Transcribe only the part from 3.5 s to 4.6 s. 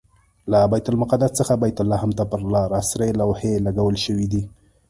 لګول شوي دي.